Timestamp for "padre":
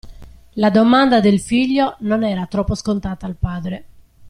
3.35-3.85